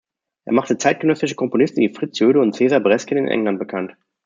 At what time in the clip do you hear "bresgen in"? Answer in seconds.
2.79-3.27